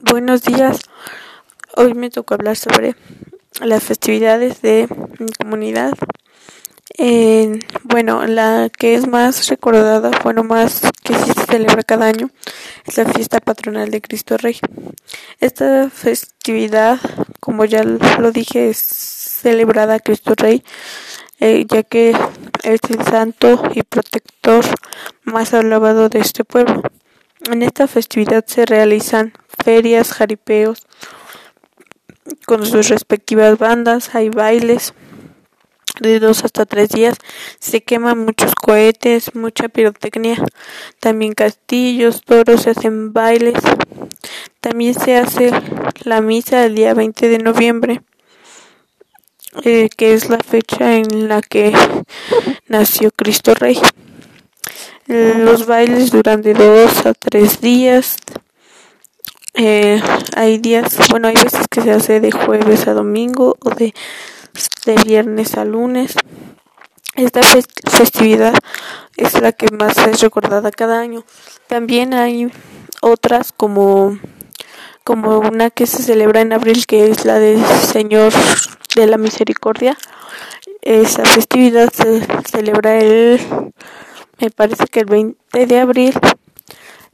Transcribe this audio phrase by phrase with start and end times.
[0.00, 0.78] Buenos días.
[1.74, 2.94] Hoy me tocó hablar sobre
[3.60, 4.86] las festividades de
[5.18, 5.92] mi comunidad.
[7.82, 12.30] Bueno, la que es más recordada, bueno, más que sí se celebra cada año,
[12.86, 14.60] es la fiesta patronal de Cristo Rey.
[15.40, 17.00] Esta festividad,
[17.40, 20.62] como ya lo dije, es celebrada Cristo Rey,
[21.40, 22.10] eh, ya que
[22.62, 24.64] es el santo y protector
[25.24, 26.84] más alabado de este pueblo.
[27.46, 29.32] En esta festividad se realizan
[29.64, 30.86] ferias, jaripeos,
[32.46, 34.92] con sus respectivas bandas, hay bailes
[36.00, 37.16] de dos hasta tres días,
[37.58, 40.36] se queman muchos cohetes, mucha pirotecnia,
[41.00, 43.58] también castillos, toros, se hacen bailes,
[44.60, 45.50] también se hace
[46.04, 48.02] la misa el día 20 de noviembre,
[49.64, 51.72] eh, que es la fecha en la que
[52.68, 53.78] nació Cristo Rey.
[55.08, 58.16] Los bailes duran de dos a tres días,
[59.54, 60.00] eh,
[60.36, 63.92] hay días, bueno, hay veces que se hace de jueves a domingo o de,
[64.86, 66.14] de viernes a lunes.
[67.16, 67.40] Esta
[67.90, 68.54] festividad
[69.16, 71.24] es la que más es recordada cada año.
[71.66, 72.52] También hay
[73.00, 74.18] otras como
[75.02, 78.32] como una que se celebra en abril que es la del Señor
[78.94, 79.96] de la Misericordia.
[80.82, 83.40] Esa festividad se celebra el
[84.40, 86.14] me parece que el 20 de abril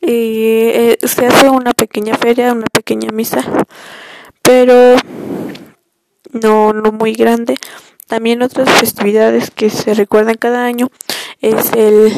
[0.00, 3.42] eh, se hace una pequeña feria, una pequeña misa,
[4.42, 4.96] pero
[6.32, 7.58] no, no muy grande.
[8.08, 10.90] También otras festividades que se recuerdan cada año
[11.40, 12.12] es el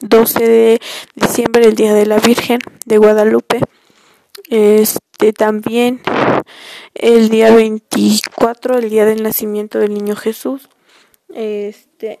[0.00, 0.80] 12 de
[1.14, 3.60] diciembre, el Día de la Virgen de Guadalupe.
[4.48, 6.00] Este también
[6.94, 10.68] el día 24, el día del nacimiento del niño Jesús.
[11.32, 12.18] Este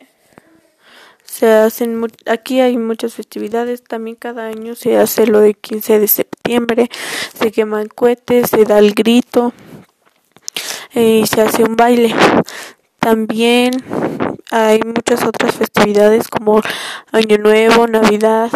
[1.30, 6.08] se hacen aquí hay muchas festividades también cada año se hace lo de 15 de
[6.08, 6.90] septiembre
[7.38, 9.52] se queman cohetes se da el grito
[10.92, 12.12] y se hace un baile.
[12.98, 13.72] También
[14.50, 16.60] hay muchas otras festividades como
[17.12, 18.50] año nuevo navidad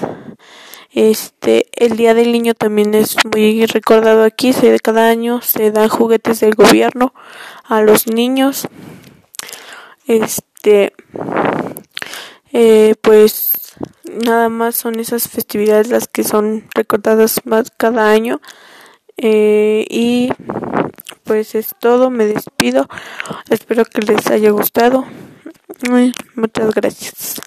[0.90, 5.88] este el día del niño también es muy recordado aquí se cada año se dan
[5.88, 7.14] juguetes del gobierno
[7.64, 8.66] a los niños
[10.06, 10.92] este
[12.54, 18.40] eh, pues nada más son esas festividades las que son recordadas más cada año.
[19.16, 20.30] Eh, y
[21.24, 22.10] pues es todo.
[22.10, 22.88] Me despido.
[23.50, 25.04] Espero que les haya gustado.
[26.36, 27.42] Muchas gracias